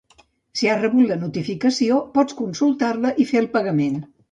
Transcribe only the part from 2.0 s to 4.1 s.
pots consultar-la i fer el pagament.